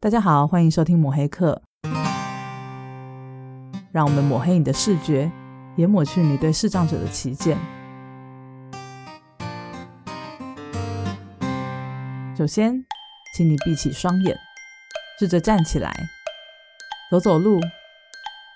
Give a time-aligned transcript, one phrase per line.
[0.00, 1.60] 大家好，欢迎收听抹黑课。
[3.90, 5.28] 让我们抹黑你的视觉，
[5.74, 7.58] 也抹去你对视障者的歧见。
[12.36, 12.84] 首先，
[13.36, 14.38] 请你闭起双眼，
[15.18, 15.92] 试着站起来，
[17.10, 17.58] 走走路，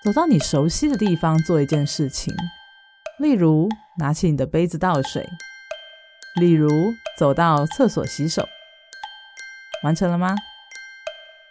[0.01, 2.33] 走到你熟悉的地方做一件事情，
[3.19, 3.67] 例如
[3.97, 5.27] 拿起你的杯子倒水，
[6.39, 6.69] 例如
[7.17, 8.47] 走到厕所洗手。
[9.83, 10.33] 完成了吗？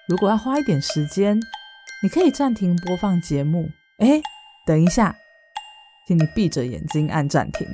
[0.08, 1.38] 如果要花一点时间，
[2.02, 3.70] 你可以暂停播放节目。
[3.98, 4.20] 哎，
[4.66, 5.14] 等一下，
[6.08, 7.66] 请你闭着眼睛按暂停。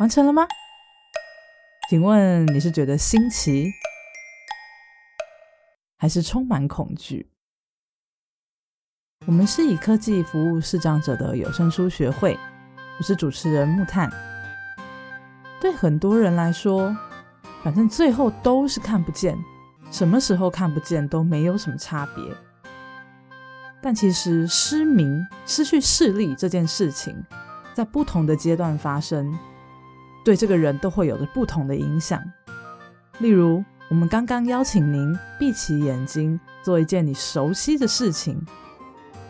[0.00, 0.46] 完成了吗？
[1.90, 3.70] 请问你是觉得新奇，
[5.98, 7.30] 还是充满恐惧？
[9.26, 12.38] 我们是以科技服务视障者的有声书学会，
[12.98, 14.10] 我是主持人木炭。
[15.60, 16.96] 对很多人来说，
[17.62, 19.36] 反正最后都是看不见。
[19.90, 22.24] 什么时候看不见都没有什么差别，
[23.80, 27.16] 但其实失明、失去视力这件事情，
[27.72, 29.32] 在不同的阶段发生，
[30.24, 32.22] 对这个人都会有着不同的影响。
[33.18, 38.44] 例如，我们刚刚邀请您闭起眼睛，做一件你熟悉的事情，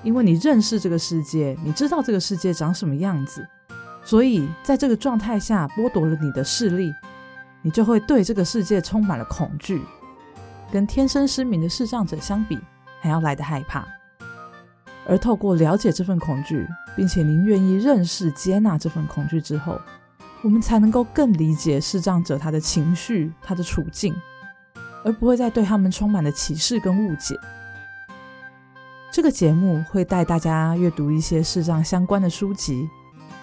[0.02, 3.46] 因为你认识这个世界，你知道这个世界长什么样子，
[4.02, 6.92] 所以在这个状态下剥夺了你的视力，
[7.62, 9.80] 你就会对这个世界充满了恐惧。
[10.70, 12.58] 跟天生失明的视障者相比，
[13.00, 13.86] 还要来得害怕。
[15.08, 19.80] 而透过了解这份恐惧，并且您愿意认识、接纳这份恐惧之后，
[20.42, 24.14] 我们才能够更理解视障者他的情绪、他的处境，
[25.04, 27.38] 而不会再对他们充满了歧视跟误解。
[29.12, 32.88] 这个节目会带大家阅读一些视障相关的书籍，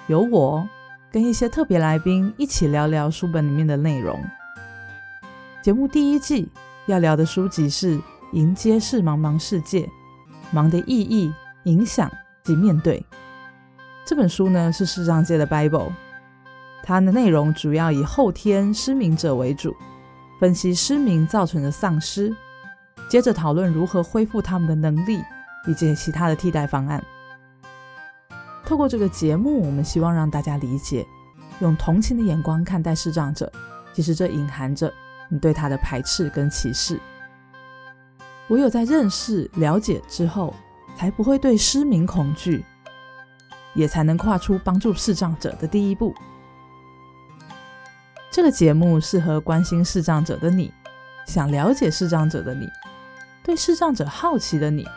[0.07, 0.67] 由我
[1.09, 4.21] 跟一些特别来宾一起聊聊书本里面的内容。
[5.61, 6.49] 节目第一季。
[6.85, 7.97] 要聊的书籍是
[8.33, 9.89] 《迎接视茫茫世界：
[10.51, 11.31] 忙的意义、
[11.63, 12.11] 影响
[12.43, 12.99] 及面对》。
[14.05, 15.89] 这本书呢是视障界的 Bible，
[16.83, 19.73] 它的内容主要以后天失明者为主，
[20.41, 22.35] 分析失明造成的丧失，
[23.07, 25.21] 接着讨论如何恢复他们的能力
[25.65, 27.01] 以及其他的替代方案。
[28.65, 31.05] 透过这个节目，我们希望让大家理解，
[31.61, 33.49] 用同情的眼光看待视障者，
[33.93, 34.93] 其实这隐含着。
[35.33, 36.99] 你对他的排斥跟歧视，
[38.49, 40.53] 唯有在认识、了解之后，
[40.95, 42.63] 才不会对失明恐惧，
[43.73, 46.13] 也才能跨出帮助视障者的第一步。
[48.29, 50.71] 这个节目适合关心视障者的你，
[51.25, 52.69] 想了解视障者的你，
[53.43, 54.87] 对视障者好奇的你，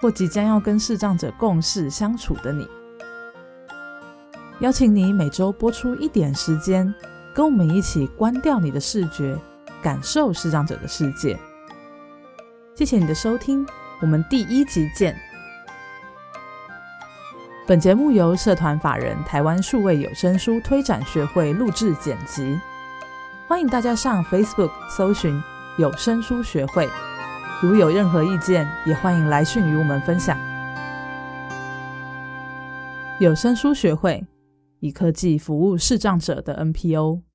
[0.00, 2.68] 或即将要跟视障者共事相处的你。
[4.60, 6.94] 邀请你每周播出一点时间。
[7.34, 9.36] 跟我们一起关掉你的视觉，
[9.82, 11.38] 感受视障者的世界。
[12.74, 13.66] 谢谢你的收听，
[14.00, 15.16] 我们第一集见。
[17.66, 22.58] 本节目由社团法人台湾数位有声书推展学会录制剪辑，
[23.46, 25.40] 欢迎大家上 Facebook 搜寻
[25.78, 26.88] 有声书学会。
[27.62, 30.36] 如有任何意见，也欢迎来讯与我们分享。
[33.20, 34.26] 有声书学会。
[34.80, 37.29] 以科技服务视障者的 NPO。